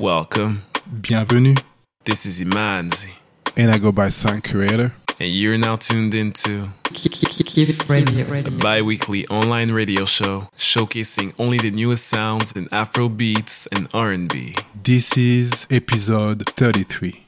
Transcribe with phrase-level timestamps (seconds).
[0.00, 0.62] Welcome.
[1.02, 1.54] Bienvenue.
[2.04, 3.10] This is Imanzi,
[3.56, 4.94] And I go by Sound Curator.
[5.20, 8.46] and you're now tuned into Kif Radio.
[8.46, 13.88] a bi weekly online radio show showcasing only the newest sounds in Afro beats and
[13.92, 14.54] R&B.
[14.82, 17.22] This is episode 33.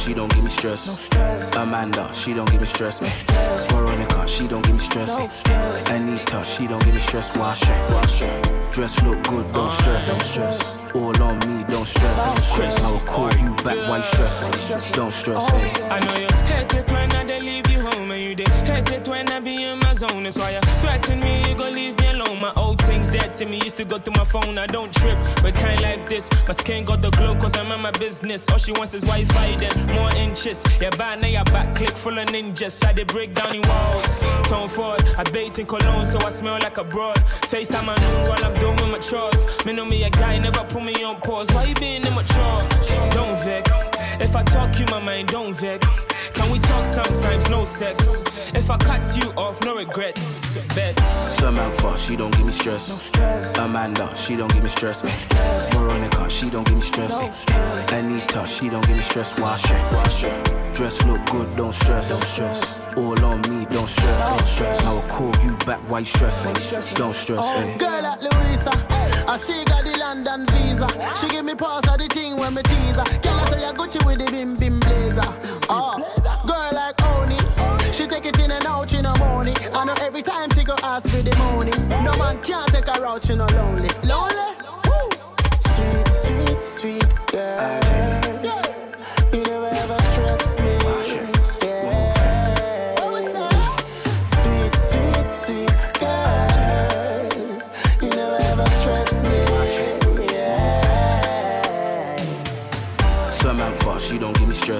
[0.00, 0.86] She don't give me stress.
[0.86, 1.56] No stress.
[1.56, 3.00] Amanda, she don't give me stress.
[3.02, 3.70] No stress.
[3.72, 5.18] Veronica, she don't give me stress.
[5.18, 5.90] No stress.
[5.90, 7.36] Anita, she don't give me stress.
[7.36, 7.90] Wash it.
[7.92, 8.72] Wash it.
[8.72, 10.06] Dress look good, don't uh, stress.
[10.08, 10.94] Don't stress.
[10.94, 12.26] All on me, don't stress.
[12.26, 12.84] Don't stress.
[12.84, 14.40] I will call you back, why stress?
[14.94, 15.50] Don't stress.
[15.50, 15.72] Hey.
[15.82, 15.86] Oh.
[15.86, 15.88] Eh?
[15.88, 19.08] I know you hate it when I leave you home and you dey hate it
[19.08, 20.22] when I be in my zone.
[20.24, 21.39] That's why you threaten me, you gon' leave me alone.
[23.12, 24.56] Dead to me, used to go through my phone.
[24.56, 26.28] I don't trip, but kind like this.
[26.46, 28.48] My skin got the glow cause I'm in my business.
[28.50, 30.62] All she wants is Wi-Fi, then more inches.
[30.80, 32.84] Yeah, bad now your back click full of ninjas.
[32.86, 34.48] I dey break down the walls.
[34.48, 37.16] Tone forward, I bathe in cologne so I smell like a broad.
[37.50, 39.44] FaceTime my noon while I'm doing my chores.
[39.66, 41.48] Me know me a guy, never put me on pause.
[41.52, 42.68] Why you being immature?
[43.10, 43.90] Don't vex.
[44.20, 46.04] If I talk you my mind, don't vex.
[46.34, 47.48] Can we talk sometimes?
[47.50, 48.20] No sex.
[48.54, 50.54] If I cut you off, no regrets.
[50.74, 51.02] Bets.
[51.34, 52.88] Samantha, she don't give me stress.
[52.90, 53.56] No stress.
[53.58, 55.02] Amanda, she don't give me stress.
[55.02, 55.74] No stress.
[55.74, 57.10] Veronica, she don't give me stress.
[57.12, 57.92] No stress.
[57.92, 59.38] Anita, she don't give me stress.
[59.38, 59.92] Wash it.
[59.92, 60.74] Wash it.
[60.74, 62.08] Dress look good, don't stress.
[62.10, 62.94] Don't stress.
[62.96, 64.28] All on me, don't stress.
[64.28, 64.84] Don't stress.
[64.84, 66.42] I will call you back, why stress?
[66.94, 67.44] Don't stress.
[67.56, 67.76] eh.
[67.78, 68.70] Girl like Louisa,
[69.38, 70.88] she got the London visa.
[71.20, 73.04] She give me pass of the thing when me tease her.
[73.04, 75.22] Girl, I say I Gucci with the bim bim blazer.
[75.68, 75.98] Oh,
[76.46, 77.38] girl like Oni,
[77.92, 79.56] she take it in and out in the morning.
[79.74, 81.72] I know every time she go ask for the money.
[82.04, 83.88] No man can't take her out, she no lonely.
[84.04, 84.29] Lonely.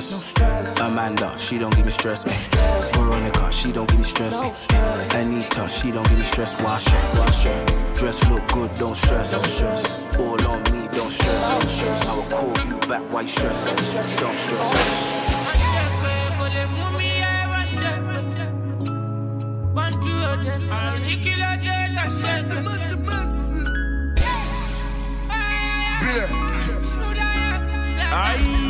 [0.00, 0.10] Stress.
[0.12, 0.80] No stress.
[0.80, 2.26] Amanda, she don't give me stress.
[2.26, 2.96] No stress.
[2.96, 4.32] Veronica, she don't give me stress.
[4.32, 5.14] No stress.
[5.14, 6.60] Anita, she don't give me stress.
[6.60, 7.18] Wash it.
[7.18, 7.96] Wash it.
[7.96, 9.32] Dress look good, don't stress.
[9.32, 10.16] Don't stress.
[10.16, 11.58] All on me, don't stress.
[11.58, 12.06] Don't stress.
[12.08, 13.64] I will call you back, why stress?
[14.20, 15.16] Don't stress.
[22.20, 22.34] ṣe
[26.98, 27.22] torí
[27.70, 28.69] mo ṣáná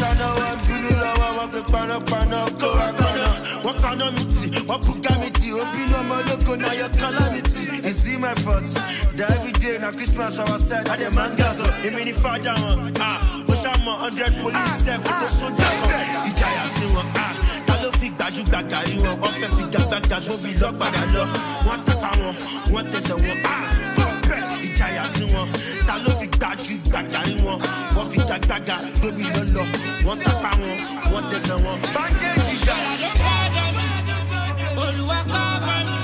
[0.00, 3.26] ṣáná wá bínú lọ́wọ́ wọn pé panápaná kó wá paná.
[3.64, 7.24] wọ́n kaná mi tì wọ́n bùgá mi tì ó bínú ọmọ ológo náà yọ kọ́lá
[7.32, 7.62] mi tì.
[7.88, 8.64] is it my fault?
[9.18, 12.78] every day na christmas our side adé máa ń gà sọ èmi ní fàájà wọn.
[13.00, 17.06] ah, mo ṣàmọ hundred police ẹ̀ kó tó sójà kan ìjàyà sí wọn.
[17.24, 17.32] ah,
[17.66, 21.24] ta ló fi gbajúgbajà rí wọn wọ́n fẹ́ fi gbàgbàgbà gbóbi lọ́padà lọ.
[21.66, 22.34] wọ́n tàkà wọn
[22.72, 23.38] wọ́n tẹsẹ̀ wọn.
[23.54, 23.87] ah,
[24.78, 25.48] tọ́pẹ́ sí wọn.
[25.86, 27.58] ta ló fi gbajúgbajà rí wọn
[27.96, 29.66] wọ́n fi gbàgbàgbà gbóbi lọ́lọ́.
[30.06, 30.76] wọ́n tàkà wọn
[31.12, 31.78] wọ́n tẹsẹ̀ wọn.
[31.94, 32.76] bandage ìjà.
[34.82, 35.98] Olúwa cover me.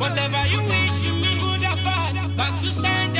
[0.00, 3.16] Whatever you wish me, good or bad, back to send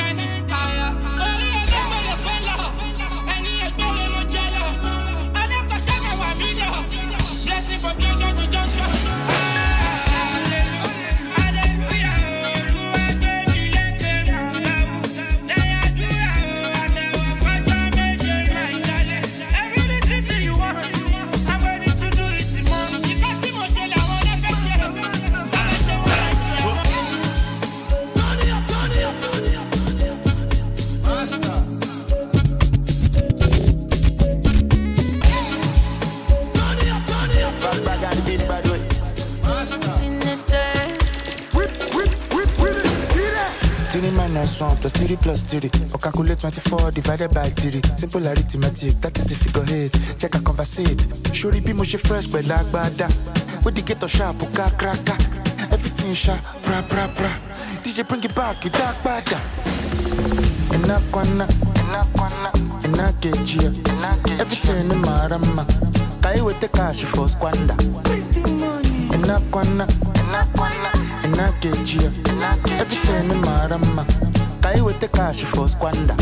[45.59, 45.69] three.
[45.93, 47.81] Or calculate 24 divided by three.
[47.97, 49.93] Simple arithmetic, that is a figure eight.
[50.17, 51.03] Check a conversate.
[51.35, 53.07] Shori be she fresh, but like bada.
[53.65, 55.15] With the ghetto sharp, uka kraka.
[55.71, 57.31] Everything sharp, pra pra pra.
[57.83, 59.39] DJ bring it back, it dark bada.
[60.71, 61.47] Enakwana,
[61.81, 62.51] enakwana,
[62.83, 63.71] enakejia.
[64.39, 65.65] Everything in marama.
[66.21, 67.75] Kai with the cash for squander.
[69.11, 70.91] Enakwana, enakwana,
[71.23, 72.11] enakejia.
[72.79, 74.30] Everything in marama.
[74.71, 76.15] Kai with the cash for squander.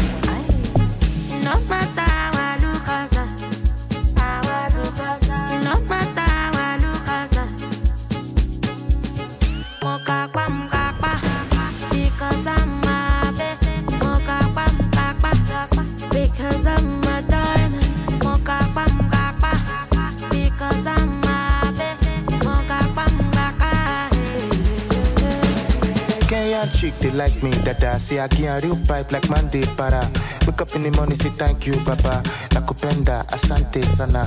[27.09, 27.99] they like me, dada.
[27.99, 30.09] See, I can't real pipe like Monday para.
[30.45, 32.21] Wake up in the morning, say thank you, Baba.
[32.51, 34.25] Nakupenda, asante sana.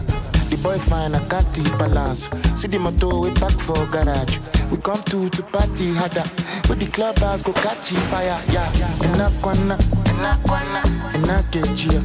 [0.50, 2.28] The boy fine, I can't balance.
[2.60, 4.38] See the motor we back for garage.
[4.70, 6.24] We come to to party harder.
[6.68, 8.70] With the clubbers go catch fire, yeah.
[9.02, 9.76] Enakwana,
[10.06, 10.82] enakwana,
[11.14, 12.00] enakejia,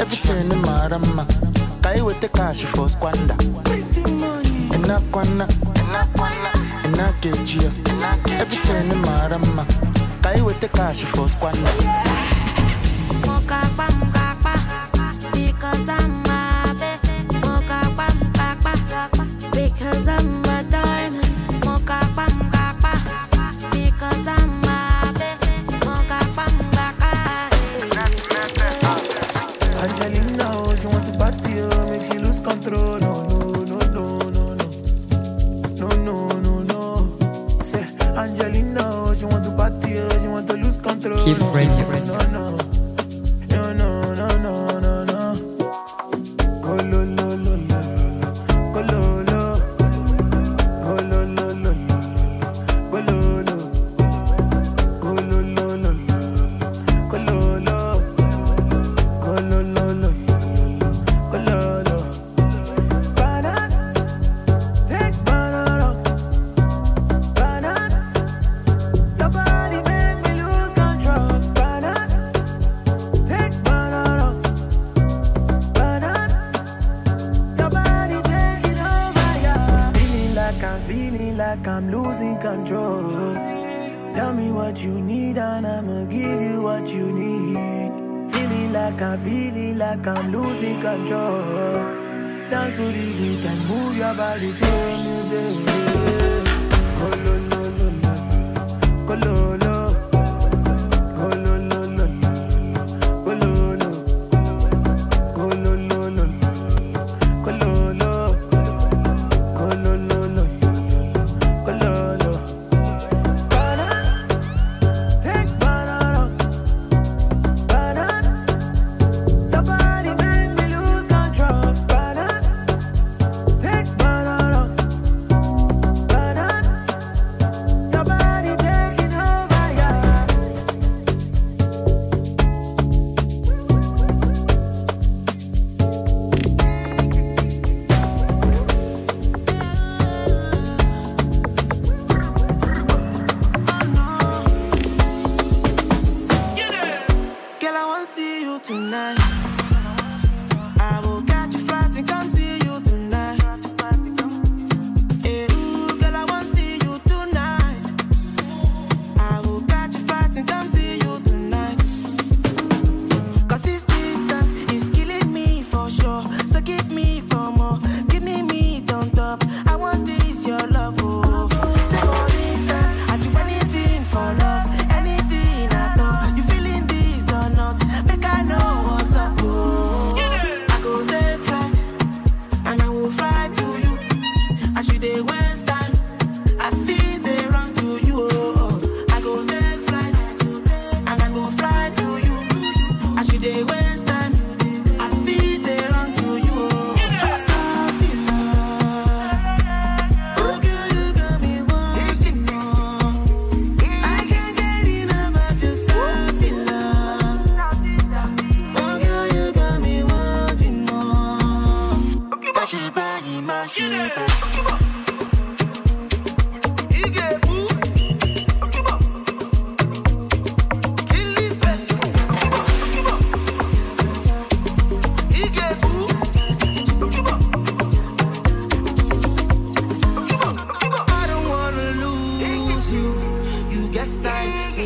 [0.00, 1.26] everything in my rama.
[1.82, 3.36] Kai with the cash for squander.
[4.74, 6.52] Enakwana, enakwana,
[6.84, 7.70] enakejia,
[8.40, 9.66] everything in my rama
[10.92, 11.60] cash for squander.
[11.80, 12.11] Yeah.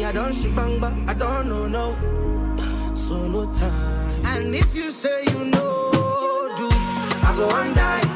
[0.07, 4.25] I don't she bang but I don't know no solo time.
[4.25, 5.91] And if you say you know,
[6.57, 8.16] do I go and die?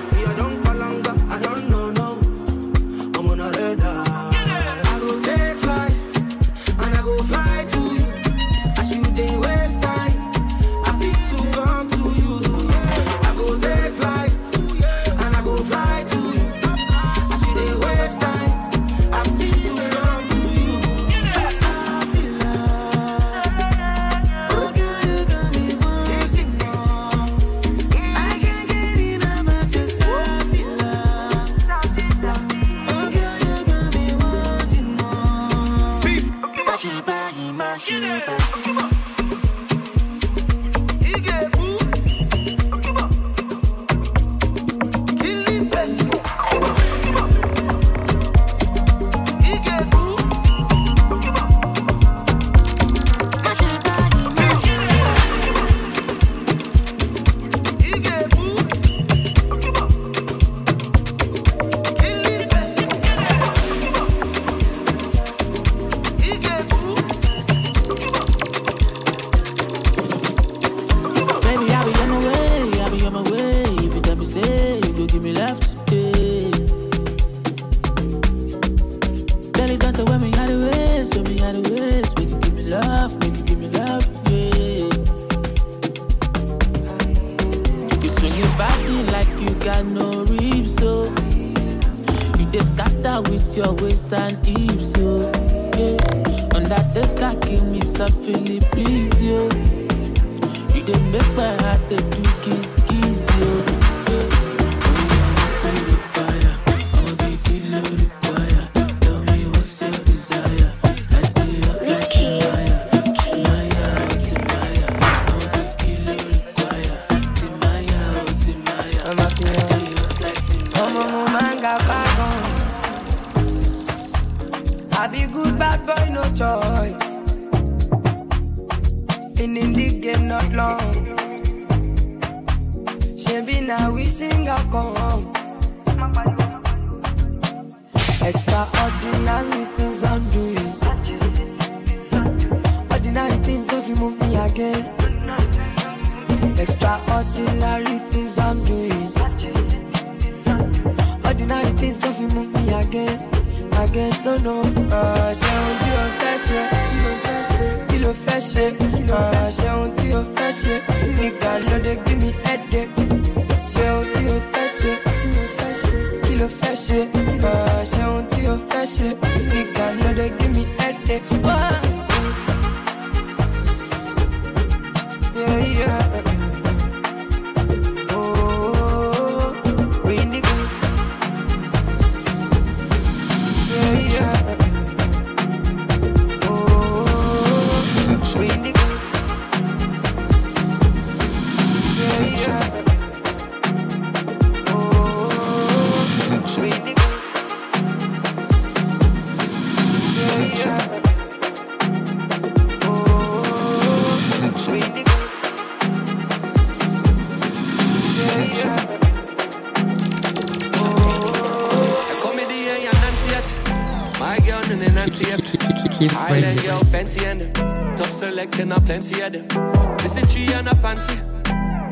[216.61, 217.97] Keep Island fancy and them.
[217.97, 219.97] Top selecting a plenty of them.
[219.99, 221.17] Listen tree and a fancy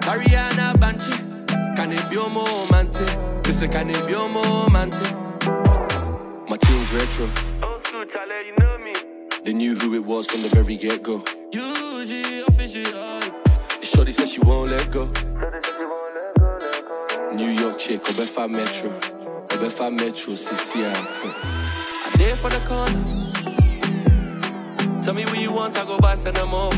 [0.04, 3.46] Ariana Banchi Can it be a romantic?
[3.46, 5.16] Listen can it be a romantic?
[6.50, 7.28] My team's retro.
[7.62, 8.92] Oh, cool, Charlie, you know me.
[9.44, 11.20] They knew who it was from the very get-go.
[11.54, 13.20] UG official.
[13.80, 15.06] Shorty said she won't let go.
[17.34, 18.90] New York chick, Obefa Metro.
[19.48, 20.94] Obefa Metro, CCI
[22.04, 23.27] I there for the corner
[25.08, 26.76] Tell me what you want, I go buy, send them over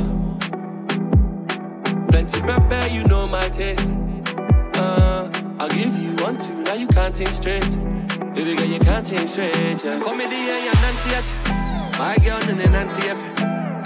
[2.11, 3.91] Plenty pepper, you know my taste.
[4.77, 7.69] Uh, I'll give you one, two, now you can't think straight.
[8.33, 9.99] Baby girl, you can't think straight, yeah.
[10.15, 11.35] Me the yeah, Nancy
[11.99, 13.19] My girl, and then Nancy F.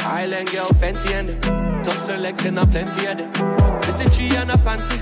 [0.04, 1.42] Island girl, fancy and
[1.82, 3.32] Top selecting, a plenty of them.
[3.32, 4.98] And a fancy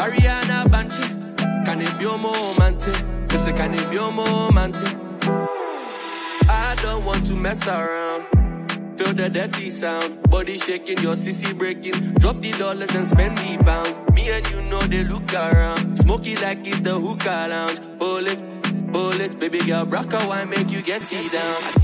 [0.00, 3.30] Ariana Banchi Can it be a romantic?
[3.30, 4.96] Listen, can it be a romantic?
[6.48, 8.33] I don't want to mess around.
[9.04, 11.92] Feel the dirty sound, body shaking, your sissy breaking.
[12.14, 14.00] Drop the dollars and spend the pounds.
[14.14, 15.98] Me and you know they look around.
[15.98, 17.80] Smoky like it's the hookah lounge.
[17.98, 18.40] Bullet,
[18.92, 21.83] bullet, baby girl, rock a wine, make you get it down.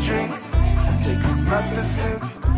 [0.00, 0.34] Drink.
[1.02, 2.49] Take another sip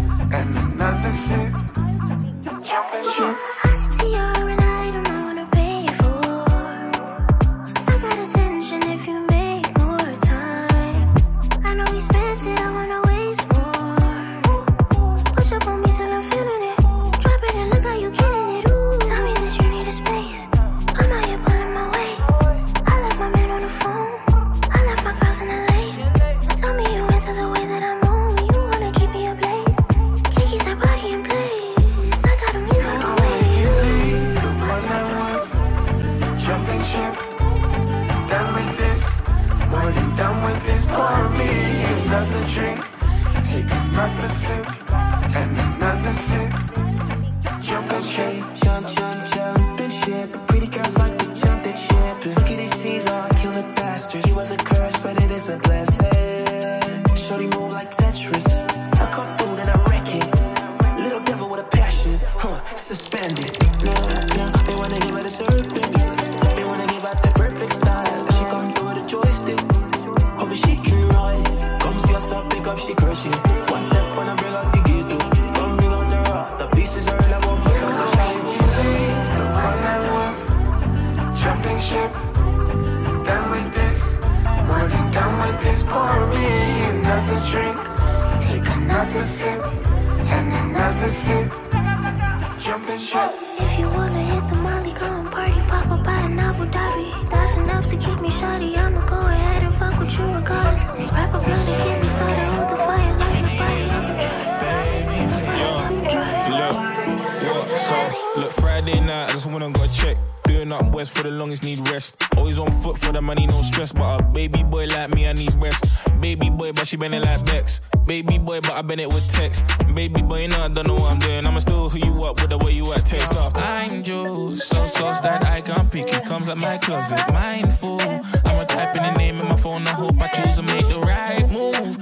[109.12, 110.16] night, I just went and got a check.
[110.45, 112.16] Doing nothing west for the longest, need rest.
[112.37, 113.92] Always on foot for the money, no stress.
[113.92, 115.85] But a baby boy like me, I need rest.
[116.21, 117.81] Baby boy, but she been it like Bex.
[118.07, 119.64] Baby boy, but I been it with text.
[119.95, 121.47] Baby boy, know I don't know what I'm doing.
[121.47, 123.52] I'ma still who you up with the way you at text off.
[123.54, 126.13] I'm juice, so sauce that I can't pick.
[126.13, 128.00] It comes at my closet, mindful.
[128.00, 129.86] I'ma type in the name in my phone.
[129.86, 131.97] I hope I choose and make the right move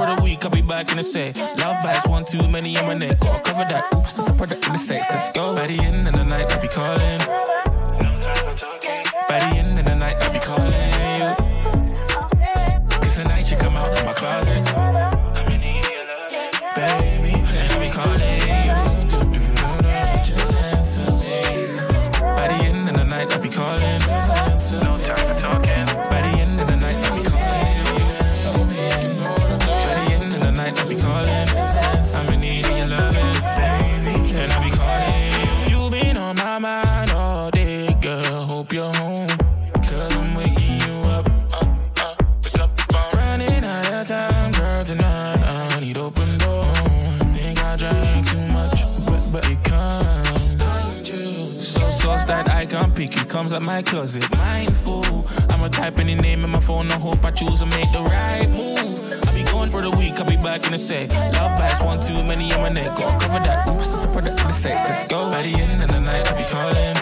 [0.00, 1.36] for the week, I'll be back in a sec.
[1.58, 3.18] Love bites, one too many in my neck.
[3.22, 5.06] Oh, cover that, oops, it's a product in the sex.
[5.10, 5.54] Let's go.
[5.54, 7.20] By the end of the night, I'll be calling.
[9.28, 9.79] By the end
[53.30, 54.28] comes out my closet.
[54.36, 56.90] Mindful, I'ma type any name in my phone.
[56.90, 58.98] I hope I choose to make the right move.
[59.24, 61.12] I'll be gone for the week, I'll be back in a sec.
[61.32, 62.98] Love bites, one too many on my neck.
[62.98, 63.68] Go cover that.
[63.68, 64.80] Oops, it's a product of the sex.
[64.84, 65.30] Let's go.
[65.30, 66.99] By the end of the night, I'll be calling.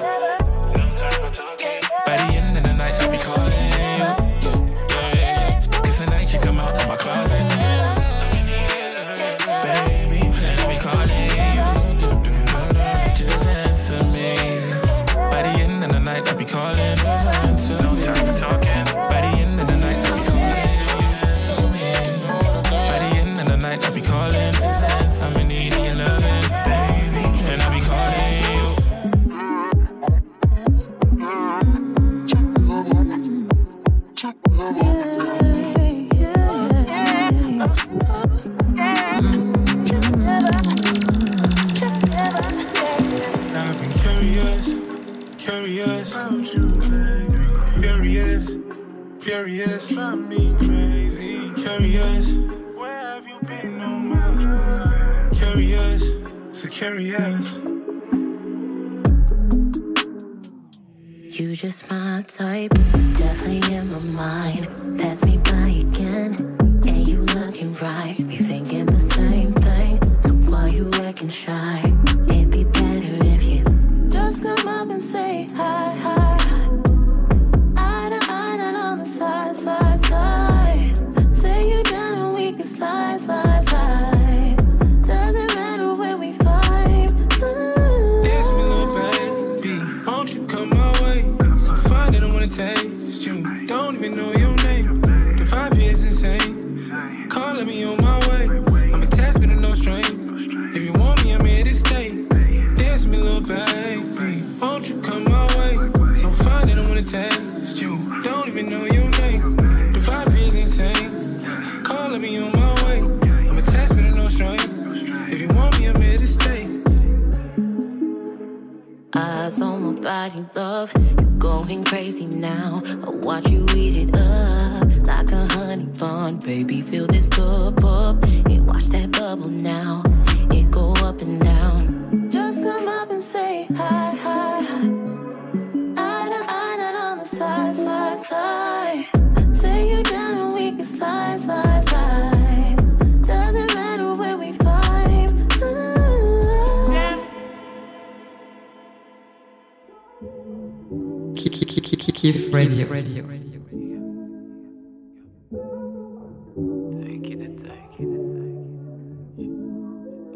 [152.28, 152.86] Kif Radio.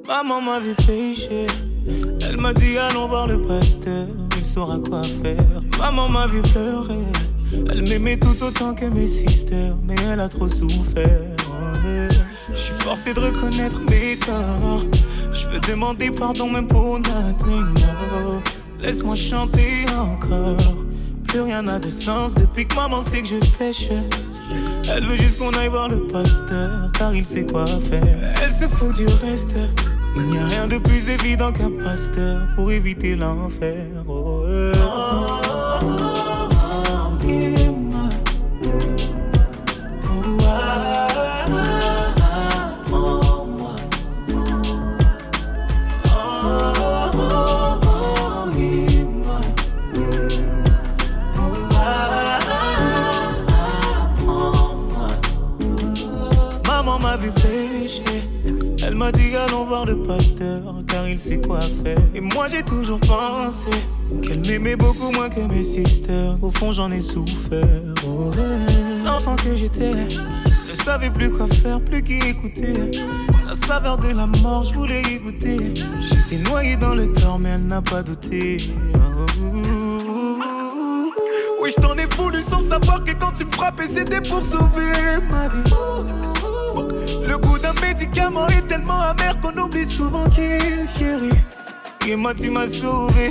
[0.08, 1.46] Maman m'avait pêché,
[2.26, 5.36] elle m'a dit allons voir le pasteur, il saura quoi faire.
[5.78, 7.04] Maman m'a vu pleurer,
[7.52, 11.20] elle m'aimait tout autant que mes sisters, mais elle a trop souffert.
[12.48, 14.86] Je suis forcé de reconnaître mes torts,
[15.34, 17.66] je veux demander pardon même pour nothing.
[18.80, 20.81] Laisse-moi chanter encore.
[21.32, 23.88] Plus rien n'a de sens depuis que maman sait que je pêche.
[24.94, 28.34] Elle veut juste qu'on aille voir le pasteur, car il sait quoi faire.
[28.42, 29.54] Elle se fout du reste.
[30.14, 33.86] Il n'y a rien de plus évident qu'un pasteur pour éviter l'enfer.
[34.06, 34.44] Oh,
[60.86, 61.98] car il sait quoi faire.
[62.14, 63.70] Et moi j'ai toujours pensé
[64.22, 66.36] qu'elle m'aimait beaucoup moins que mes sisters.
[66.42, 67.64] Au fond j'en ai souffert.
[68.06, 68.30] Oh.
[69.04, 72.90] L'enfant que j'étais ne savait plus quoi faire, plus qui écouter.
[73.46, 75.74] La saveur de la mort, je voulais y goûter.
[76.00, 78.56] J'étais noyé dans le tort, mais elle n'a pas douté.
[78.94, 78.98] Oh.
[81.62, 85.20] Oui, je t'en ai voulu sans savoir que quand tu me frappais, c'était pour sauver
[85.30, 86.41] ma vie.
[88.02, 91.30] Médicament est tellement amer qu'on oublie souvent qu'il guérit.
[92.08, 93.30] Et moi, tu m'as sauvé.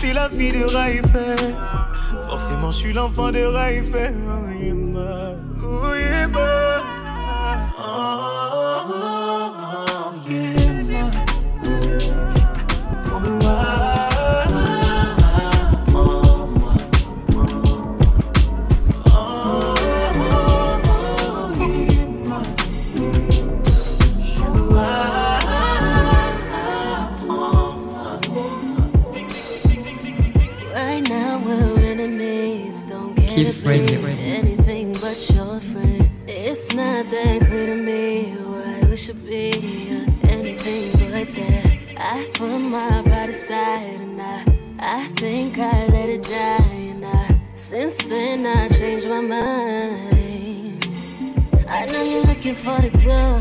[0.00, 1.36] T'es la fille de Raïfer.
[2.26, 4.10] Forcément, je suis l'enfant de Raïfer.
[52.44, 53.40] Looking for the door.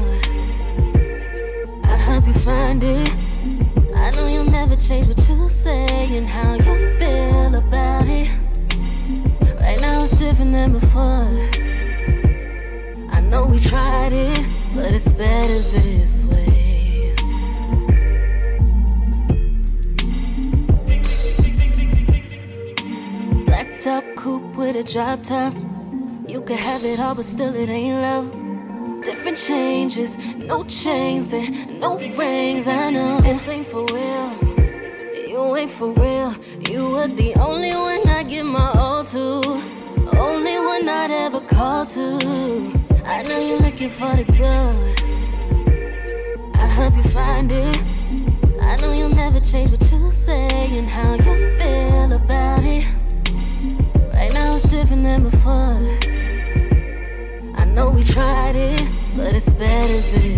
[1.84, 3.12] I hope you find it.
[3.96, 8.30] I know you'll never change what you say and how you feel about it.
[9.60, 11.50] Right now it's different than before.
[13.12, 17.14] I know we tried it, but it's better this way.
[23.82, 25.54] Top coupe with a drop top.
[26.26, 28.43] You can have it all, but still it ain't love.
[29.04, 32.68] Different changes, no chains and no rings.
[32.70, 34.32] I know this ain't for real.
[35.28, 36.34] You ain't for real.
[36.70, 39.42] You were the only one I give my all to.
[40.18, 42.80] Only one I'd ever call to.
[43.06, 44.74] I know you're looking for the door.
[46.54, 47.84] I hope you find it.
[48.62, 51.33] I know you'll never change what you say and how you
[59.46, 60.33] it's better this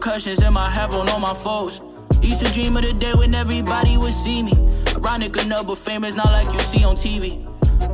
[0.00, 1.82] repercussions in my heaven on all my foes.
[2.22, 4.52] Used to dream of the day when everybody would see me.
[4.96, 7.44] Ironic enough, but famous not like you see on TV.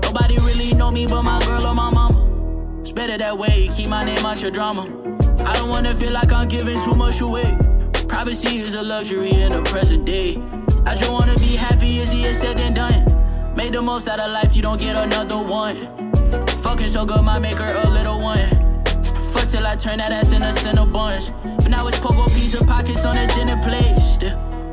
[0.03, 2.81] Nobody really know me but my girl or my mama.
[2.81, 4.83] It's better that way, keep my name out your drama.
[5.45, 7.57] I don't wanna feel like I'm giving too much away.
[8.07, 10.37] Privacy is a luxury in the present day.
[10.87, 13.55] I just wanna be happy, easier said than done.
[13.57, 15.77] Make the most out of life, you don't get another one.
[16.63, 18.49] Fucking so good, might make her a little one.
[19.33, 21.31] Fuck till I turn that ass into bunch.
[21.71, 23.97] Now it's pogo pizza pockets on a dinner plate.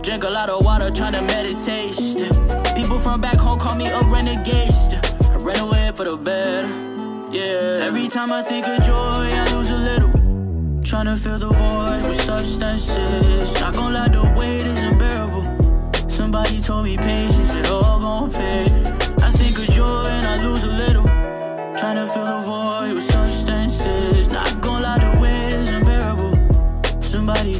[0.03, 1.93] Drink a lot of water, tryna meditate.
[1.93, 2.33] Still,
[2.75, 4.73] people from back home call me a renegade.
[5.31, 6.67] I ran away for the better.
[7.31, 7.87] Yeah.
[7.87, 10.09] Every time I think of joy, I lose a little.
[10.81, 13.53] Tryna fill the void with substances.
[13.61, 16.09] Not gonna lie, the weight is unbearable.
[16.09, 18.65] Somebody told me patience, it all gon' pay.
[19.23, 21.05] I think of joy and I lose a little.
[21.79, 23.12] Tryna fill the void with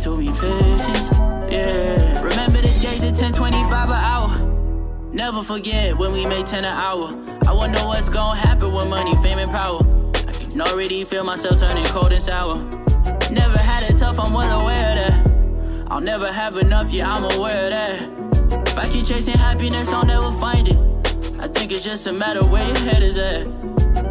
[0.04, 1.10] told me patience.
[1.50, 2.22] Yeah.
[2.22, 5.14] Remember the days at 1025 an hour.
[5.14, 7.16] Never forget when we made 10 an hour.
[7.48, 9.80] I wonder what's gonna happen with money, fame, and power.
[10.28, 12.58] I can already feel myself turning cold and sour.
[13.32, 15.88] Never had it tough, I'm well aware that.
[15.88, 18.02] I'll never have enough, yeah, I'm aware that.
[18.68, 20.78] If I keep chasing happiness, I'll never find it.
[21.40, 23.48] I think it's just a matter where your head is at.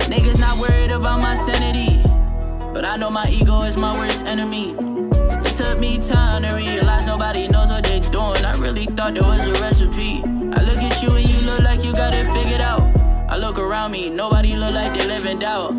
[0.08, 2.00] Niggas not worried about my sanity.
[2.72, 4.91] But I know my ego is my worst enemy.
[5.72, 8.44] It took me time to realize nobody knows what they're doing.
[8.44, 10.20] I really thought there was a recipe.
[10.22, 12.82] I look at you and you look like you got it figured out.
[13.30, 15.72] I look around me, nobody look like they live in doubt.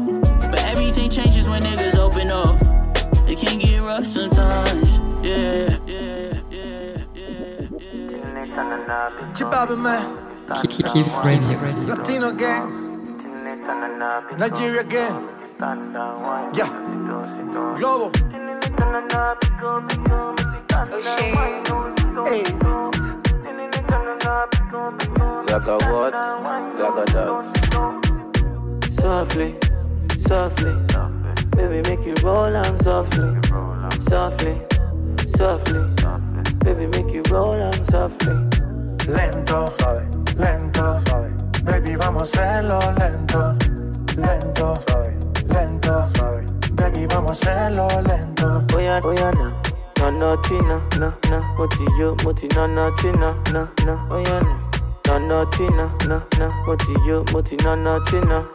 [0.49, 2.59] But everything changes when niggas open up.
[3.29, 4.97] It can get rough sometimes.
[5.21, 8.33] Yeah, yeah, yeah, yeah, yeah.
[9.35, 10.17] Chibabe man.
[10.89, 11.95] Kif Radio.
[11.95, 12.65] Latino gang.
[14.39, 15.29] Nigeria gang.
[16.55, 17.75] Yeah.
[17.77, 18.42] Globo.
[22.25, 22.43] Hey.
[25.47, 26.13] Zaga what?
[26.77, 27.29] Zaga that.
[28.99, 29.55] Softly,
[30.27, 30.73] softly.
[31.55, 33.31] Baby, make you roll on softly.
[34.09, 34.61] Softly,
[35.37, 35.81] softly.
[36.63, 38.35] Baby, make you roll on softly.
[39.07, 40.07] Lento, suave,
[40.37, 41.33] lento, suave.
[41.65, 43.55] Baby, vamos a hacerlo lento,
[44.17, 45.17] lento, suave,
[45.49, 46.52] lento, suave.
[46.75, 48.63] Baby, vamos a hacerlo lento.
[48.75, 49.53] Oya, oya, na.
[49.99, 51.39] Na na tina, na na.
[51.57, 54.07] Moti yo, moti na na tina, na na.
[54.11, 54.59] Oya, na.
[55.07, 56.49] Na na tina, na na.
[56.65, 58.45] Moti yo, moti na na tina.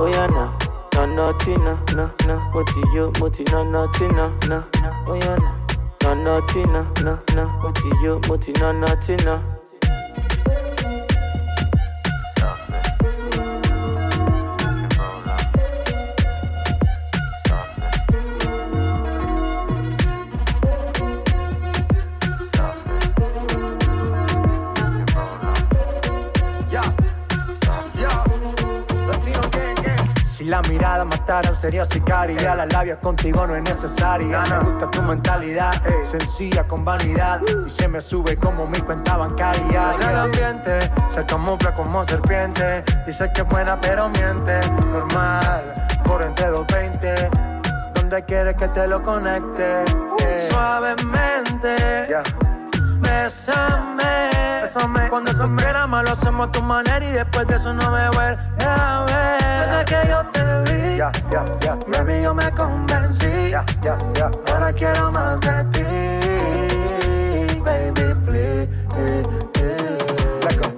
[0.00, 0.52] Oya, na.
[0.94, 2.36] Na na tina, na na.
[2.54, 4.90] Moti yo, moti na na tina, na na.
[5.06, 5.52] Oya, na.
[6.02, 7.44] Na na tina, na na.
[7.62, 9.61] Moti yo, moti na na tina.
[31.04, 34.42] Mirada matara sería sicaria La labia contigo no es necesaria.
[34.42, 35.72] Me gusta tu mentalidad
[36.04, 37.40] Sencilla con vanidad.
[37.66, 39.92] Y se me sube como mi cuenta bancaria.
[40.08, 42.82] El ambiente se camufla como serpiente.
[43.06, 44.60] Dice que es buena pero miente.
[44.92, 47.30] Normal, por entre 220
[47.94, 49.84] Donde quieres que te lo conecte.
[50.18, 50.48] Eh.
[50.50, 52.08] Suavemente
[53.02, 54.30] Bésame,
[54.62, 55.08] bésame.
[55.08, 58.38] Cuando se mal lo hacemos a tu manera y después de eso no me vuelve
[58.64, 59.42] a ver.
[59.68, 63.52] Desde que yo te vi, ya, ya, ya, baby, yo me convencí.
[64.50, 65.84] Ahora quiero más de ti,
[67.60, 68.68] baby, please.
[70.56, 70.68] Go.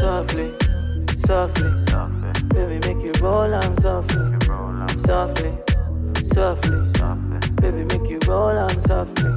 [0.00, 0.52] Softly,
[1.26, 1.70] softly.
[2.48, 4.36] Baby, make you roll on softly.
[5.06, 5.52] Softly,
[6.34, 6.78] softly.
[7.60, 9.30] Baby, make you roll on softly.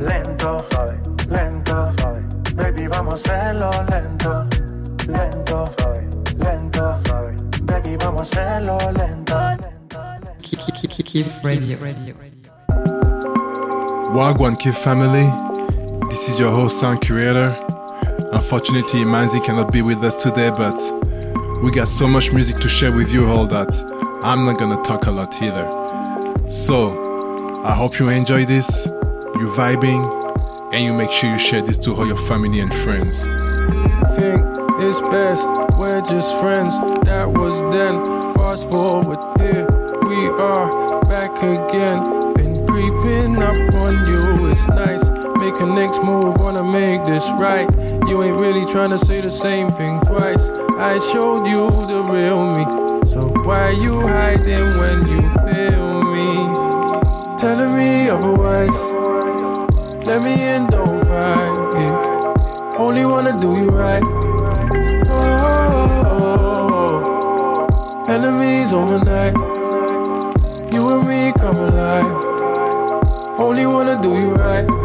[0.00, 0.98] Lento, suave,
[1.30, 2.22] lento, suave.
[2.54, 4.46] Baby, vamos a hacerlo lento,
[5.06, 7.36] lento, suave, lento, suave.
[7.62, 9.20] Baby, vamos a hacerlo lento.
[11.04, 11.78] Kif Radio.
[14.12, 15.24] Wagwan Kif family,
[16.08, 17.48] this is your host Sound Curator.
[18.32, 20.74] Unfortunately, Manzi cannot be with us today, but
[21.62, 23.74] we got so much music to share with you all that
[24.22, 25.68] I'm not gonna talk a lot either.
[26.48, 26.88] So,
[27.64, 28.86] I hope you enjoy this,
[29.38, 30.04] you vibing,
[30.72, 33.24] and you make sure you share this to all your family and friends.
[34.16, 34.40] think
[34.78, 35.48] it's best
[35.80, 36.76] we're just friends.
[37.08, 38.04] That was then.
[38.36, 39.64] Fast forward, here
[40.04, 40.68] we are
[41.08, 42.04] back again.
[42.36, 45.04] Been creeping up on you, it's nice.
[45.40, 47.66] Make a next move, wanna make this right.
[48.06, 50.52] You ain't really trying to say the same thing twice.
[50.76, 52.64] I showed you the real me,
[53.08, 56.28] so why you hiding when you feel me?
[57.40, 58.99] Telling me otherwise.
[60.24, 61.92] Me in, don't fight it.
[62.76, 64.02] Only wanna do you right.
[65.08, 67.02] Oh,
[68.08, 69.36] enemies overnight.
[70.72, 72.24] You and me come alive.
[73.40, 74.79] Only wanna do you right.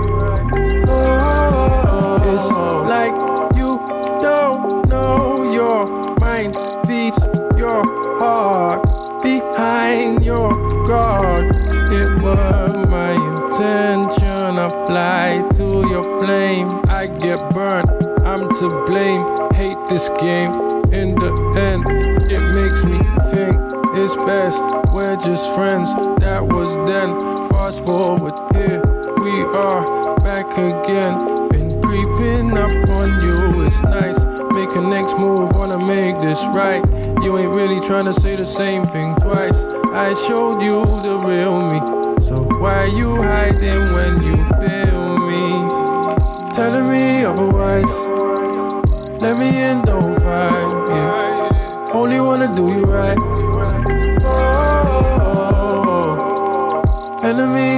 [18.69, 19.21] To blame.
[19.54, 20.51] Hate this game.
[20.89, 21.86] In the end,
[22.30, 22.97] it makes me
[23.30, 23.54] think
[23.93, 24.62] it's best.
[24.93, 25.93] We're just friends.
[26.21, 27.17] That was then.
[27.54, 28.82] Fast forward, here
[29.21, 29.84] we are
[30.25, 31.17] back again.
[31.54, 33.38] Been creeping up on you.
[33.65, 34.19] It's nice.
[34.56, 35.51] Make a next move.
[35.56, 36.82] Wanna make this right.
[37.21, 39.65] You ain't really trying to say the same thing twice.
[39.93, 41.80] I showed you the real me.
[42.25, 44.75] So why you hiding when you feel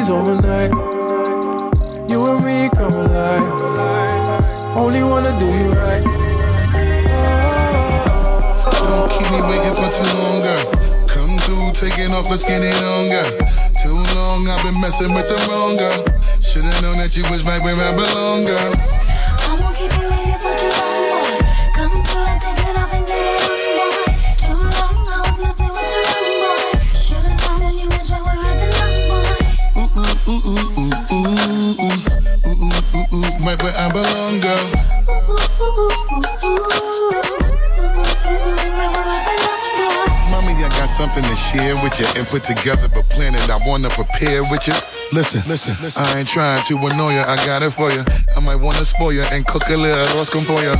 [0.09, 0.71] overnight.
[2.09, 3.43] You and me come alive.
[4.77, 6.03] Only wanna do you right.
[8.87, 10.65] Don't keep me waiting for too long, girl.
[11.07, 13.31] Come through, taking off, let's get it on, girl.
[13.81, 16.05] Too long, I've been messing with the wrong girl.
[16.39, 18.96] Should've known that you was right where I belong, girl.
[41.17, 43.49] I something to share with you and put together, but plan it.
[43.49, 44.73] I wanna prepare with you.
[45.11, 46.05] Listen, listen, listen.
[46.05, 47.25] I ain't trying to annoy you.
[47.25, 48.03] I got it for you.
[48.35, 50.75] I might wanna spoil you and cook a little arroz con pollo.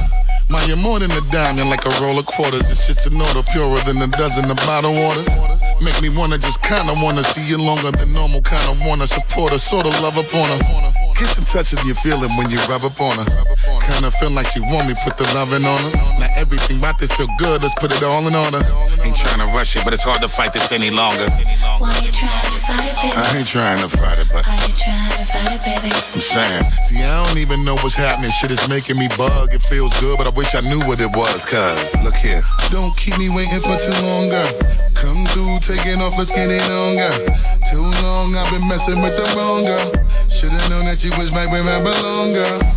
[0.50, 2.69] Ma, you're more than a diamond, like a roll of quarters.
[2.69, 5.28] This shit's an order purer than a dozen of bottled waters.
[5.82, 8.41] Make me wanna just kinda wanna see you longer than normal.
[8.41, 10.93] Kinda wanna support her, sorta love upon her.
[11.15, 13.56] Kiss and touch if you feel it when you rub up on her.
[13.88, 16.19] Kinda feel like she want me, put the loving on her.
[16.19, 18.60] Now everything about this feel good, let's put it all in order.
[19.04, 21.26] Ain't trying to rush it, but it's hard to fight this any longer.
[21.80, 23.15] Why you trying to fight it, baby?
[23.15, 25.89] I ain't trying to fight it, but Why you trying to fight it, baby?
[26.13, 28.30] I'm saying, see, I don't even know what's happening.
[28.32, 29.54] Shit is making me bug.
[29.54, 31.45] It feels good, but I wish I knew what it was.
[31.45, 32.43] Cause, look here.
[32.69, 34.52] Don't keep me waiting for too long, girl.
[35.00, 37.19] Come through, taking off, let's get it on, girl.
[37.71, 39.89] Too long, I've been messing with the wrong girl.
[40.28, 42.76] Should've known that you was right where I belong, girl.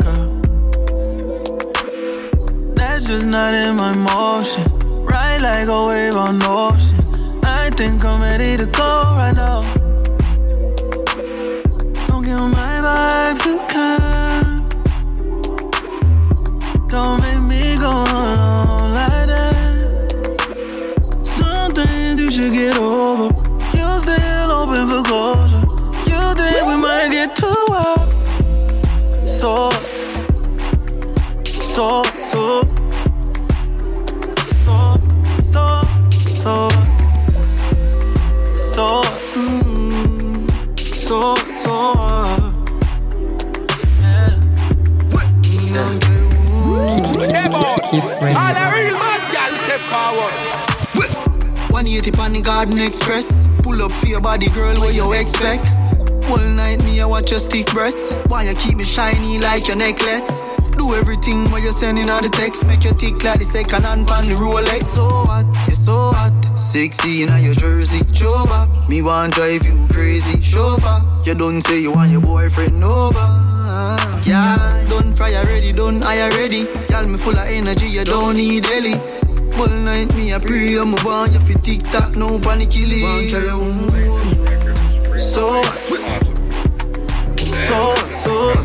[3.11, 4.63] just not in my motion.
[5.03, 6.97] Ride like a wave on ocean.
[7.43, 9.61] I think I'm ready to go right now.
[12.07, 14.10] Don't kill my vibe, you can.
[52.61, 53.47] Garden Express.
[53.63, 55.65] Pull up for your body, girl, what you expect?
[56.29, 58.13] All night, me, I watch your stiff breasts.
[58.27, 60.37] Why you keep me shiny like your necklace?
[60.77, 62.67] Do everything what you're sending out the text.
[62.67, 64.83] Make your tick like the second hand pan the Rolex.
[64.83, 66.33] So hot, you're so hot.
[66.55, 68.01] Sexy in your jersey.
[68.13, 68.45] Show.
[68.87, 70.39] Me want drive you crazy.
[70.39, 71.01] Chauffeur.
[71.25, 73.17] You don't say you want your boyfriend over.
[74.21, 76.67] Yeah, done fry already, done I already.
[76.91, 79.10] Y'all me full of energy, you don't need Ellie.
[79.61, 83.03] All night me a pray, I'm a born, you fi tick tock, no panic killing.
[83.03, 83.89] Want carry home.
[85.19, 85.61] So,
[87.53, 88.55] so, so.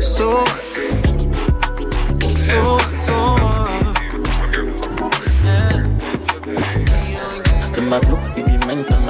[0.00, 0.32] So,
[2.30, 3.36] so, so,
[7.74, 8.31] To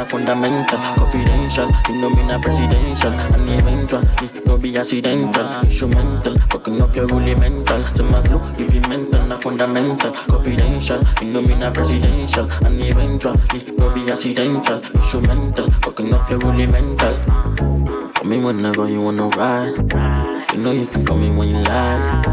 [0.02, 1.70] not fundamental, confidential.
[1.88, 4.02] You know me not presidential, and eventual.
[4.22, 6.38] It no be accidental, instrumental.
[6.50, 7.82] Fucking up your really mental.
[7.82, 11.02] To my flow, it be mental, not fundamental, confidential.
[11.20, 13.34] You know me not presidential, and eventual.
[13.54, 15.70] It no be accidental, instrumental.
[15.70, 17.14] Fucking up your really mental.
[18.14, 19.76] Come in whenever you wanna ride.
[20.52, 22.24] You know you can come in when you like.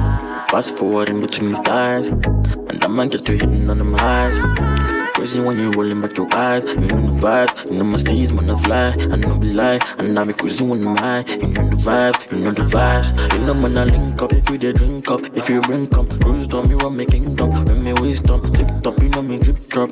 [0.49, 4.98] Fast forward in between the thighs, and I might get you hitting on them highs.
[5.19, 6.63] Crazy when you rolling back your eyes.
[6.63, 8.95] You know the vibe, you know my steez wanna fly.
[9.11, 11.25] I know be lie, and I be cruising when I'm high.
[11.27, 13.33] You know the vibe, you know the vibes.
[13.33, 16.07] You know when I link up, if you dey drink up, if you drink up,
[16.21, 17.51] cruise down me run me kingdom.
[17.65, 19.89] When me wisdom, tick top, you know me drip drop.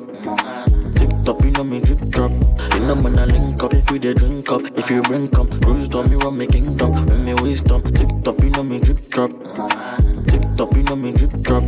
[0.96, 2.30] Tick top, you know me drip drop.
[2.72, 5.50] You know when I link up, if you dey drink up, if you drink up,
[5.60, 7.04] cruise down me run me kingdom.
[7.04, 9.30] When me wisdom, tick top, you know me drip drop.
[10.26, 11.64] Tick top, you know me drip drop.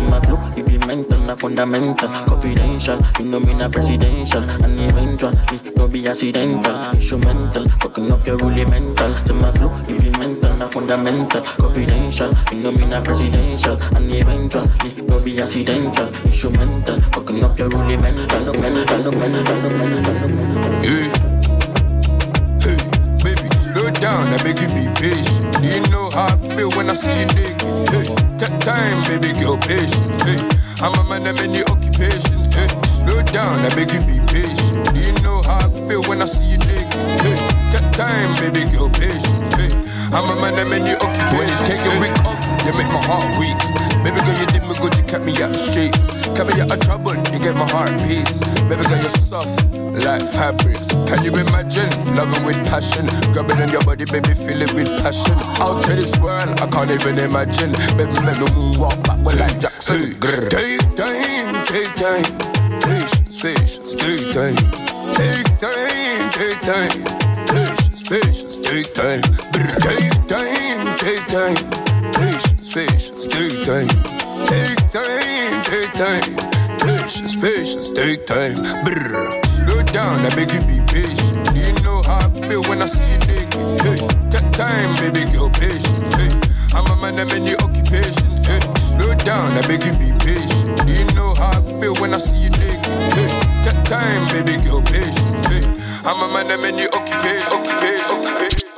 [0.00, 2.08] To my flow, it be mental, not fundamental.
[2.08, 4.42] Confidential, you know me not presidential.
[4.64, 6.94] And eventually, no be accidental.
[6.94, 9.12] Instrumental, fucking up your rudimental.
[9.12, 11.42] To my flow, it be mental, not fundamental.
[11.42, 13.76] Confidential, you know me not presidential.
[13.94, 16.08] And eventually, no be accidental.
[16.24, 18.54] Instrumental, fucking up your rudimental.
[18.54, 20.60] Mental, mental, mental, mental, mental.
[23.70, 25.60] Slow down, I beg you be patient.
[25.60, 27.60] Do you know how I feel when I see you naked?
[27.90, 30.22] Hey, time, baby, girl, patience.
[30.22, 30.40] Hey,
[30.80, 32.54] I'm a man of many occupations.
[32.54, 34.94] Hey, slow down, I beg you be patient.
[34.94, 37.20] Do you know how I feel when I see you naked?
[37.20, 37.36] Hey,
[37.70, 39.52] take time, baby, girl, patience.
[39.52, 39.68] Hey,
[40.12, 41.36] I'm a man of many occupations.
[41.36, 43.89] When you take a week off, you make my heart weak.
[44.04, 45.98] Baby girl, you did me good, you kept me the streets.
[46.36, 48.40] Kept me out of trouble, you gave my heart peace.
[48.68, 49.50] Baby girl, you're soft
[50.04, 50.88] like fabrics.
[51.08, 53.06] Can you imagine loving with passion?
[53.32, 55.36] Grabbing on your body, baby, feel it with passion.
[55.60, 57.72] Out to this world, I can't even imagine.
[57.96, 60.16] Baby, make me walk back with like Jackson.
[60.48, 62.24] Take time, take time.
[62.80, 64.56] Patience, patience, take time.
[65.12, 67.04] Take time, take time.
[67.52, 69.22] Patience, patience, take time.
[69.84, 71.56] Take time, take time.
[72.12, 73.88] Patience, patience, take time.
[74.46, 76.36] Take time, take time.
[76.78, 78.62] Patience, patience, take time.
[78.84, 79.40] Brr.
[79.44, 81.56] Slow down, I beg you be patient.
[81.56, 83.80] You know how I feel when I see you naked?
[83.82, 83.98] Hey,
[84.30, 86.14] take time, baby, girl, patience.
[86.14, 86.30] Hey,
[86.72, 88.46] I'm a man of many occupations.
[88.46, 90.88] Hey, slow down, I beg you be patient.
[90.88, 92.86] You know how I feel when I see you naked?
[92.86, 93.30] Hey,
[93.64, 95.44] take time, baby, girl, patience.
[95.46, 95.64] Hey,
[96.04, 97.50] I'm a man of many occupations.
[97.50, 98.69] occupations, occupations.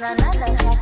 [0.00, 0.79] Na na na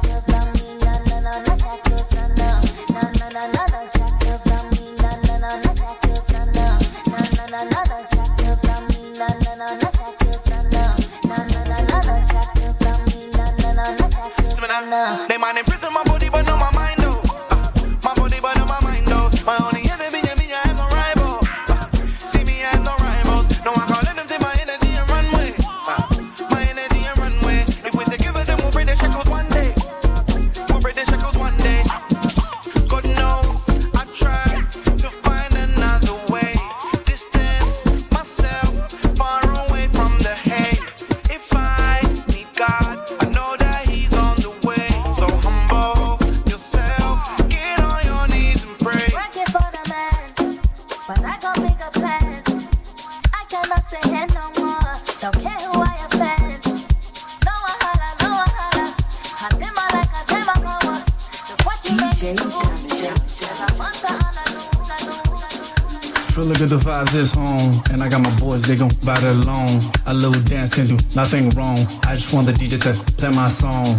[70.79, 71.79] can do nothing wrong.
[72.07, 73.99] I just want the DJ to play my song.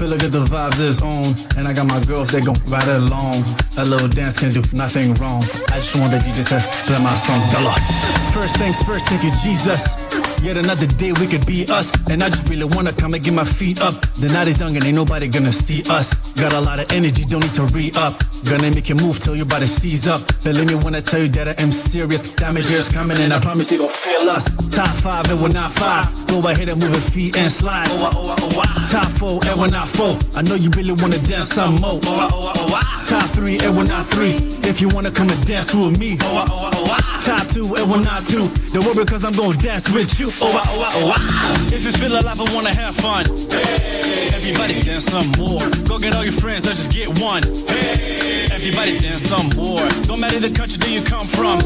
[0.00, 1.26] Feeling good, the vibes is on.
[1.58, 3.44] And I got my girls, they gon' ride along.
[3.76, 5.42] A little dance can do nothing wrong.
[5.68, 7.36] I just want the DJ to play my song.
[7.60, 7.76] Lord.
[8.32, 9.84] First things first, thank you, Jesus.
[10.40, 11.92] Yet another day we could be us.
[12.08, 14.00] And I just really wanna come and get my feet up.
[14.16, 16.14] The night is young and ain't nobody gonna see us.
[16.40, 18.16] Got a lot of energy, don't need to re up.
[18.44, 20.20] Gonna make you move till your body seize up.
[20.44, 22.34] Believe me when I tell you that I am serious.
[22.34, 24.44] Damage is coming and I promise you gon' feel us.
[24.68, 26.06] Top five and we're not five.
[26.28, 27.86] Go ahead and move your feet and slide.
[27.90, 28.88] Oh, oh, oh, oh.
[28.90, 30.18] Top four and we're not four.
[30.34, 32.00] I know you really wanna dance some more.
[32.00, 32.77] Top
[33.38, 34.34] three and we're not three.
[34.66, 36.18] If you wanna come and dance with me.
[36.22, 38.50] Oh, oh, oh, Top two and we're not two.
[38.74, 40.28] Don't worry cause I'm gonna dance with you.
[40.28, 43.24] If you feel alive and wanna have fun.
[44.34, 45.62] Everybody dance some more.
[45.86, 47.44] Go get all your friends or just get one.
[48.50, 49.86] Everybody dance some more.
[50.10, 51.62] Don't matter the country that you come from.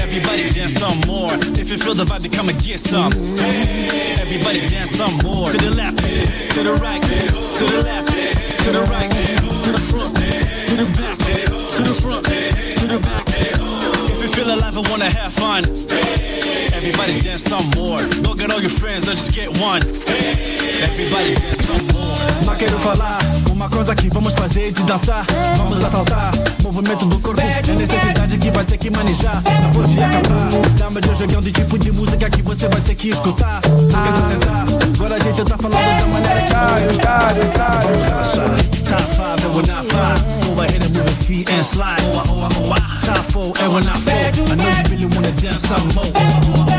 [0.00, 1.32] Everybody dance some more.
[1.60, 3.12] If you feel the vibe, then come and get some.
[4.24, 5.52] Everybody dance some more.
[5.52, 10.61] To the left, to the right, to the left, to the right, to the front,
[10.76, 13.24] to the back, to the front, to the back.
[13.28, 16.31] If you feel alive and wanna have fun.
[16.74, 18.00] Everybody dance some more.
[18.22, 19.82] Go get all your friends or just get one.
[20.82, 22.46] Everybody dance some more.
[22.46, 23.18] Não quero falar
[23.50, 25.24] uma coisa que vamos fazer de dançar.
[25.56, 26.32] Vamos assaltar.
[26.62, 29.42] Movimento do corpo é necessidade que vai ter que manejar.
[29.62, 30.48] Não pode acabar.
[30.78, 33.60] Dá-me de um jogão de tipo de música que você vai ter que escutar.
[33.68, 34.64] Não quer se sentar.
[34.96, 36.52] Agora a gente tá falando da maneira que
[37.82, 38.72] Vamos relaxar.
[38.84, 40.20] Top five and we're not five.
[40.44, 41.98] Go ahead and move your feet and slide.
[43.02, 44.14] Top four and we're not four.
[44.14, 46.71] I know you really wanna dance some more.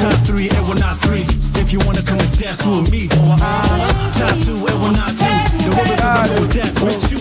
[0.00, 1.24] Top three and we're not three.
[1.60, 3.08] If you wanna come and dance with me.
[3.08, 5.28] Top two and we're not two.
[5.60, 7.20] The world because I'm gonna dance with you.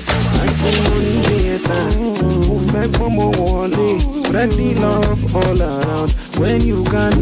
[2.48, 3.88] Mo fẹ́ pọ́n mo wọlé,
[4.24, 6.12] spread the love all around.
[6.40, 7.14] When you can,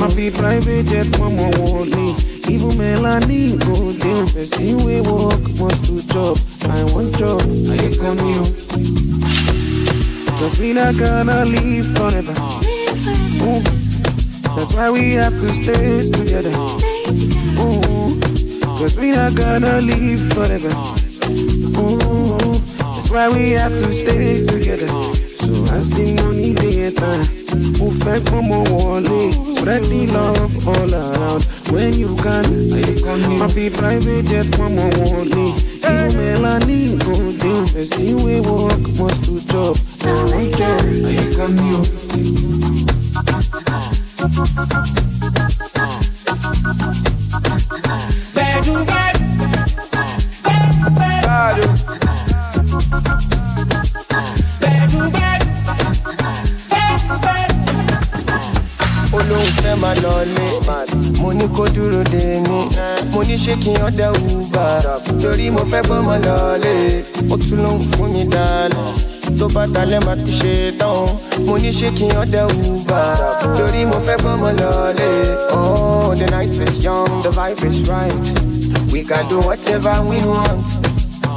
[0.00, 2.06] ma fi private jet pọ́n mo wọlé.
[2.50, 6.36] Even Melanie go dey person wey work must to chop.
[6.78, 7.40] I want chop,
[7.76, 8.44] I come you.
[10.38, 12.36] Cause we not gonna live forever.
[13.46, 13.62] Ooh.
[14.56, 16.52] That's why we have to stay together.
[18.78, 20.68] Cause we not gonna leave forever.
[22.94, 24.88] That's why we have to stay together.
[25.42, 27.18] So as the money dey enter,
[27.78, 29.20] mo fẹ́ pọ́n mo wọlé.
[29.56, 31.44] Spread the love all around.
[31.72, 32.46] When you can,
[33.38, 35.46] ma fi private jet pọ́n mo wọlé.
[35.82, 39.76] Even Melanie go dey person wey walk must to chop.
[40.04, 40.80] I wan chop,
[41.10, 42.61] I come you.
[63.72, 64.64] N ọ̀dà ùbà
[65.22, 66.74] torí mo fẹ́ gbọ́mọ lọ lé.
[67.32, 70.96] Ó tún lóhùn fún mi dálẹ̀ tó bá dalẹ̀ máa ti ṣe tán
[71.46, 73.00] mo ní ṣé kí n ọ̀dà ùbà
[73.56, 75.10] torí mo fẹ́ gbọ́mọ lọ lé
[75.56, 78.24] oh the night is young the vibe is right
[78.92, 80.60] we can do whatever we want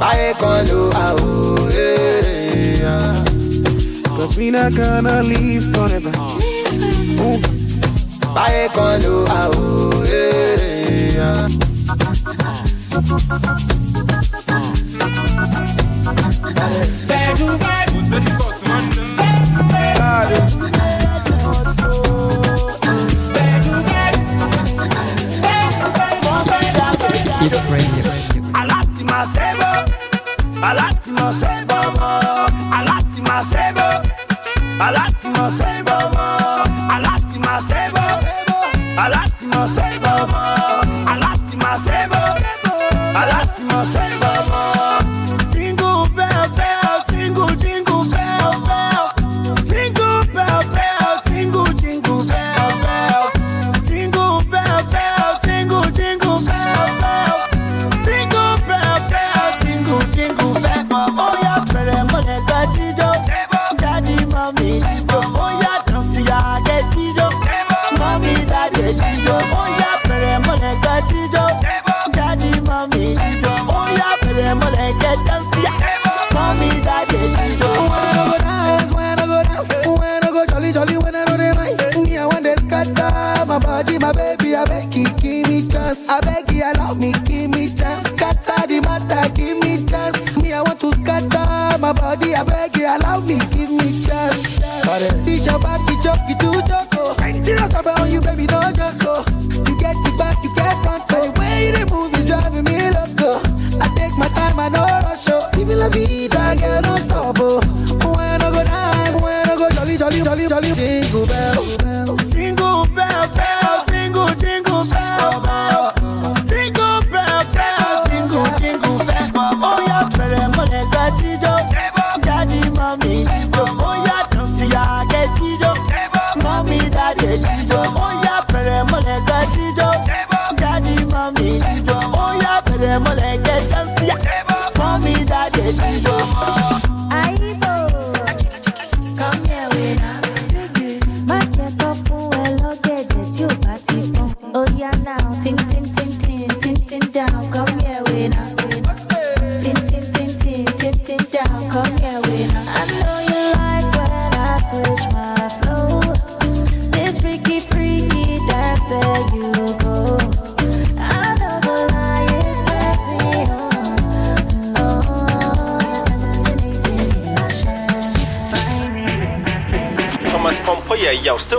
[0.00, 1.30] báyé kan ló àwò.
[1.72, 2.84] Yeah.
[2.84, 6.12] Eh, Cause we not gonna live forever.
[7.24, 7.38] Ooh.
[8.36, 9.96] báyé kan ló àwò.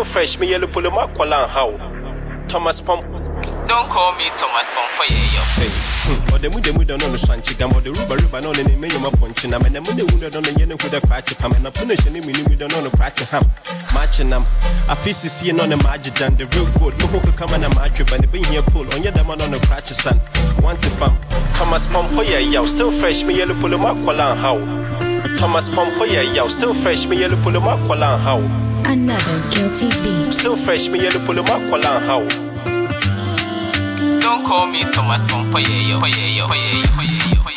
[0.07, 1.71] Fresh, me yellow pull him up, Kwalan how.
[2.47, 3.03] Thomas Pomp.
[3.03, 5.41] Don't call me Thomas Pump Pompoye, yo.
[6.33, 9.11] Or the mude mude no swanchi gam or the rubber river no ne me yoma
[9.19, 12.07] punching am and the mude mude no yene who the cratch pam and a punish
[12.07, 13.43] any mini mude no cratch ham.
[13.93, 14.45] Matching them.
[14.87, 16.97] I feel see no the magic than the real good.
[16.99, 19.39] No who come and a match but the bin here pull on your them on
[19.39, 20.17] the cratch son.
[20.63, 21.17] Want to fam.
[21.53, 24.57] Thomas Pompo, oh, yeah, yo, still fresh, me yellow pull him up, Kwalan how.
[25.37, 28.39] Thomas Pompo, oh, yeah, yo, still fresh, me yellow pull him up, Kwalan how.
[28.89, 30.31] Another guilty beat.
[30.31, 32.23] Still fresh, me yellow pull him up, Kwalan how.
[34.21, 35.99] Don't call me Thomas Pompoye, yo.
[35.99, 37.56] Poye, yo, poye, yo, poye, yo, poye, yo,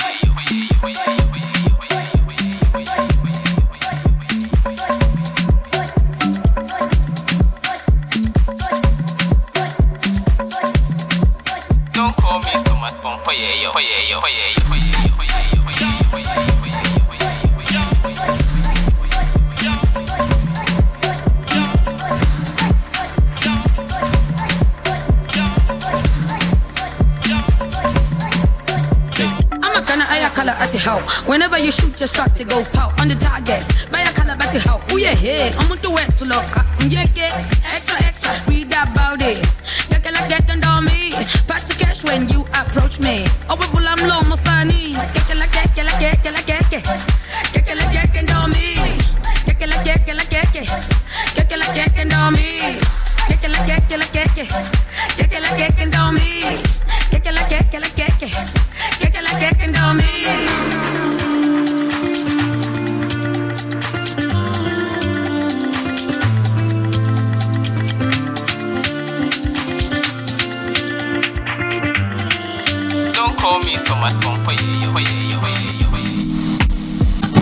[31.61, 33.61] Whenever you shoot your shot, it goes pow on the target.
[33.93, 34.13] Buy a
[34.55, 34.81] it how.
[34.89, 36.49] Oh yeah, hey, I'm on the way to look.
[36.89, 37.37] Yeah, get
[37.69, 37.99] extra,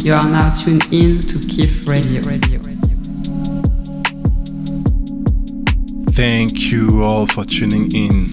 [0.05, 2.23] You are now tuned in to Kif Radio.
[6.13, 8.29] Thank you all for tuning in.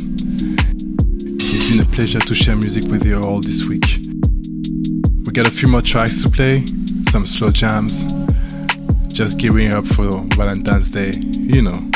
[1.42, 3.86] It's been a pleasure to share music with you all this week.
[5.26, 6.66] We got a few more tracks to play,
[7.04, 8.04] some slow jams,
[9.14, 11.90] just gearing up for Valentine's Day, you know.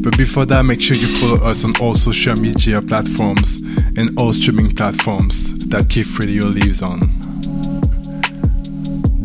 [0.00, 3.62] But before that, make sure you follow us on all social media platforms
[3.96, 7.21] and all streaming platforms that Kif Radio lives on.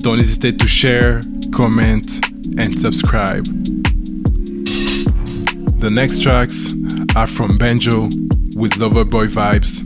[0.07, 1.19] Don't hesitate to share,
[1.51, 2.25] comment,
[2.57, 3.43] and subscribe.
[5.81, 6.73] The next tracks
[7.17, 8.03] are from Banjo
[8.55, 9.83] with Loverboy vibes,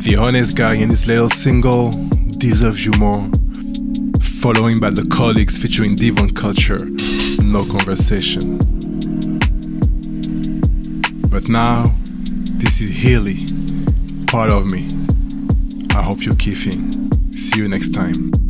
[0.00, 1.90] The Honest Guy and his little single
[2.38, 3.28] Deserve You More,
[4.22, 6.78] following by The Colleagues featuring Devon Culture,
[7.42, 8.58] No Conversation.
[11.30, 11.92] But now,
[12.60, 13.44] this is Haley,
[14.28, 14.86] part of me.
[15.98, 16.92] I hope you're keeping.
[17.32, 18.41] See you next time.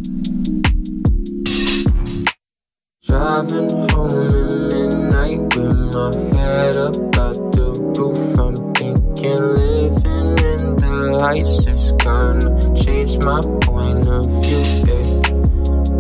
[3.43, 8.39] Driving home in midnight with my head up out the roof.
[8.39, 14.63] I'm thinking living in the heights is gonna change my point of view.
[14.87, 15.03] Yeah.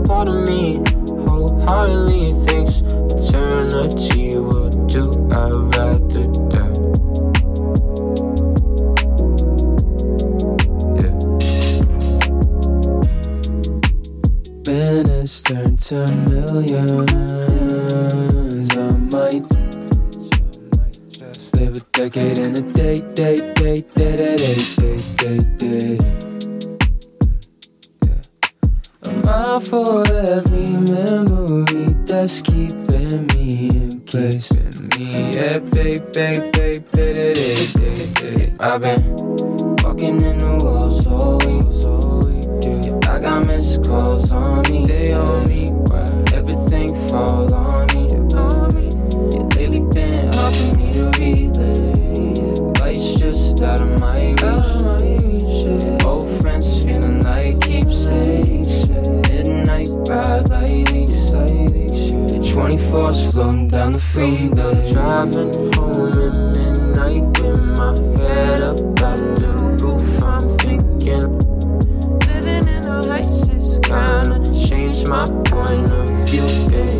[0.06, 0.78] Part of me
[1.26, 2.78] wholeheartedly thinks
[3.10, 5.10] eternity will do.
[5.34, 6.92] I'd rather die.
[14.68, 17.31] Minutes turn to millions.
[38.60, 39.02] I've been
[39.82, 42.44] walking in the walls so week, all week.
[42.84, 45.68] Yeah, I got missed calls on me, they on me.
[46.34, 48.08] Everything fall on me,
[49.56, 50.30] lately been
[50.76, 51.10] me to
[53.18, 56.02] just out of my reach.
[56.04, 58.88] Old friends feeling like keepsakes.
[59.28, 59.90] Midnight
[60.50, 60.92] like
[62.52, 64.92] 24's floating down the freeway.
[64.92, 70.22] Driving home at midnight with my head up out the roof.
[70.22, 71.24] I'm thinking,
[72.28, 76.44] living in the heights is kinda changed my point of view.
[76.68, 76.92] Yeah.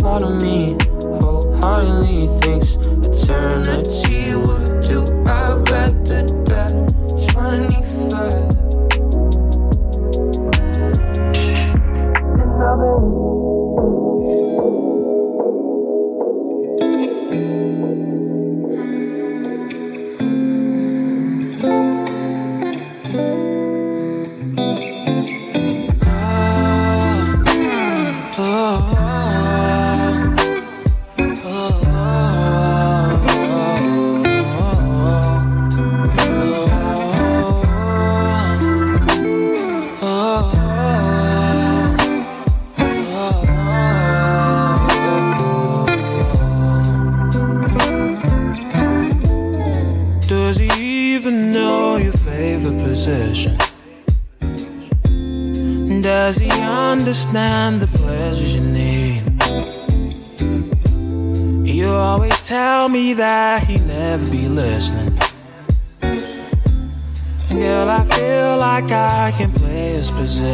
[0.00, 0.76] Part of me
[1.20, 4.61] wholeheartedly thinks eternity will.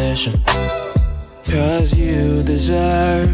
[0.08, 0.40] Position.
[1.44, 3.30] Cause you deserve,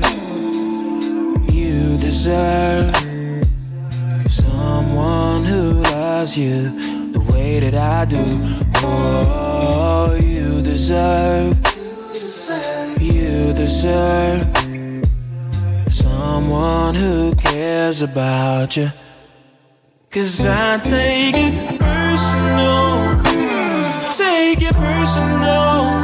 [1.53, 2.95] you deserve
[4.27, 8.25] someone who loves you the way that I do.
[8.77, 11.57] Oh, you deserve,
[13.01, 14.47] you deserve
[15.89, 18.91] someone who cares about you.
[20.11, 23.23] Cause I take it personal,
[24.13, 26.04] take it personal.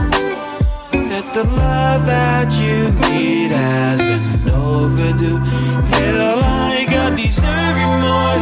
[1.21, 5.39] That the love that you need has been overdue.
[5.93, 8.41] Feel like I deserve you more.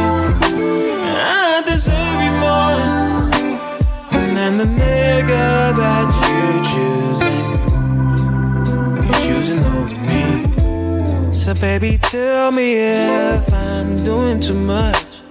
[1.11, 2.79] I deserve you more
[4.33, 7.47] than the nigga that you're choosing.
[9.03, 11.33] You're choosing over me.
[11.33, 15.21] So, baby, tell me if I'm doing too much.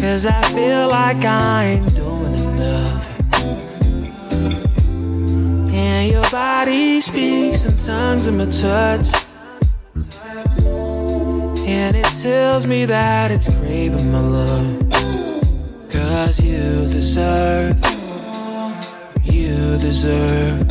[0.00, 3.07] Cause I feel like I ain't doing enough.
[6.30, 9.06] Body speaks in tongues of my touch.
[11.66, 14.90] And it tells me that it's craving my love.
[15.90, 17.76] Cause you deserve,
[19.22, 20.70] you deserve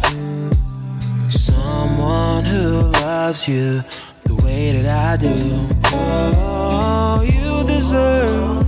[1.30, 3.84] someone who loves you
[4.26, 5.70] the way that I do.
[5.94, 8.68] Oh, you deserve,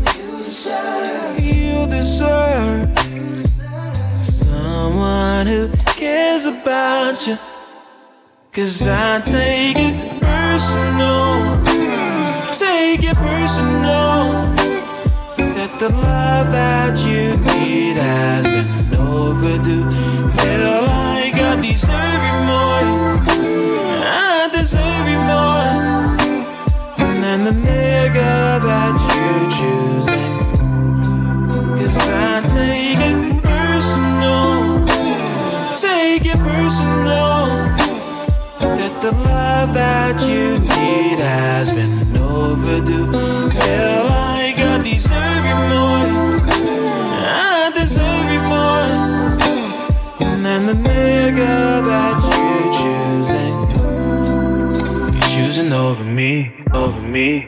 [1.40, 2.90] you deserve
[4.24, 5.70] someone who
[6.10, 7.38] cares about you.
[8.52, 9.96] Cause I take it
[10.30, 11.34] personal,
[12.66, 14.18] take it personal.
[15.56, 19.88] That the love that you need has been overdue.
[20.40, 22.88] Feel like I deserve you more.
[24.30, 25.74] I deserve you more
[27.22, 28.34] than the nigga
[28.68, 29.09] that you're
[36.44, 37.40] personal.
[38.60, 43.12] That the love that you need has been overdue.
[43.52, 46.08] Feel like I deserve you more.
[47.22, 48.90] I deserve you more
[50.44, 53.56] than the nigga that you're choosing.
[55.14, 57.48] You're choosing over me, over me,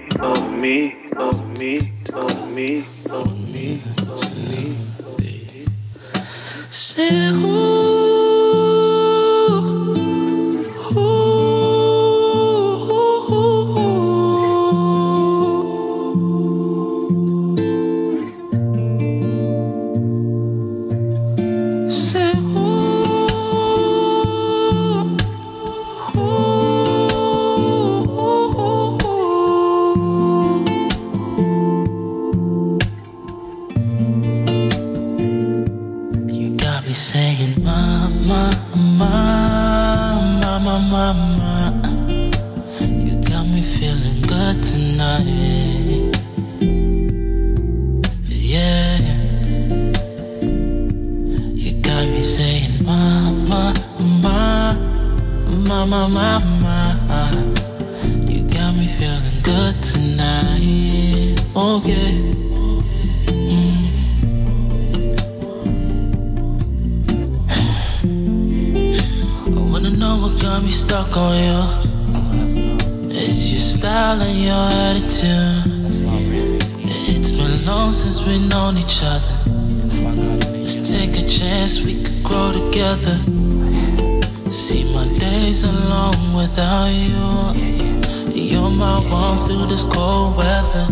[83.01, 84.51] together.
[84.51, 88.31] See my days alone without you.
[88.33, 90.87] You're my warmth through this cold weather.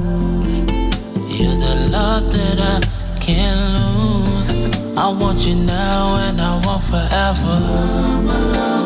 [1.27, 2.79] You're the love that I
[3.19, 4.97] can't lose.
[4.97, 8.78] I want you now and I want forever.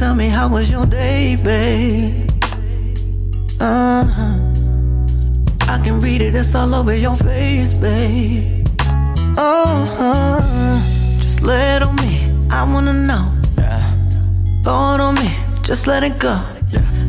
[0.00, 2.30] Tell me how was your day, babe?
[3.60, 4.36] Uh huh.
[5.74, 8.66] I can read it, it's all over your face, babe.
[9.36, 12.32] Oh, uh, just lay it on me.
[12.50, 13.26] I wanna know.
[14.64, 15.28] Throw it on me,
[15.60, 16.40] just let it go.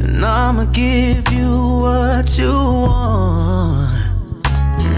[0.03, 1.51] And I'ma give you
[1.83, 3.95] what you want.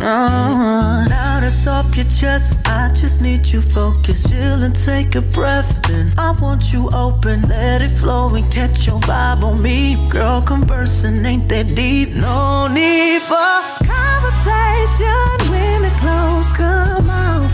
[0.02, 2.54] No, now off your chest.
[2.66, 4.30] I just need you focused.
[4.30, 5.70] Chill and take a breath.
[5.88, 7.42] Then I want you open.
[7.50, 10.08] Let it flow and catch your vibe on me.
[10.10, 12.10] Girl, conversing ain't that deep.
[12.10, 17.52] No need for conversation when the clothes come off.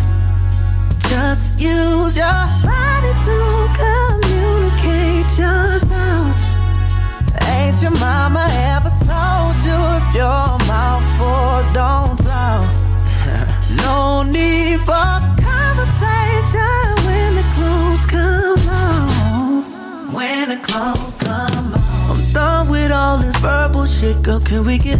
[1.09, 3.37] Just use your body to
[3.81, 6.45] communicate your thoughts.
[7.47, 8.45] Ain't your mama
[20.79, 22.09] When come off.
[22.09, 24.39] I'm done with all this verbal shit, girl.
[24.39, 24.99] Can we get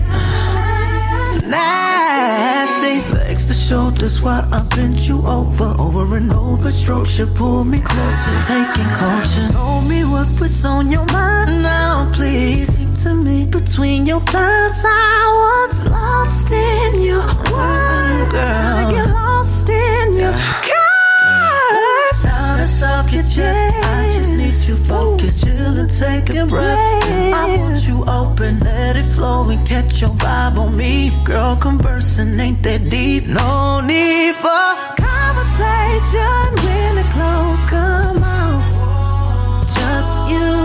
[1.48, 3.00] nasty?
[3.16, 6.70] Legs to shoulders while I bend you over, over and over.
[6.70, 9.48] Strokes you pull me closer, taking caution.
[9.48, 12.74] Told me what was on your mind now, please.
[12.76, 14.84] Speak to me between your thighs.
[14.86, 18.92] I was lost in your world, girl.
[18.92, 20.34] Get lost in your
[20.68, 22.24] curves.
[22.24, 24.19] Down off your chest.
[24.70, 26.78] I just need you focused, chill and take a breath.
[27.34, 31.12] I want you open, let it flow and catch your vibe on me.
[31.24, 33.26] Girl, conversing ain't that deep.
[33.26, 39.68] No need for conversation when the clothes come off.
[39.68, 40.59] Just use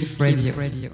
[0.00, 0.85] Kif Radio.